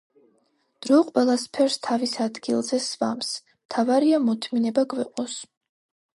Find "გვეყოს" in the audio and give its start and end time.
4.97-5.39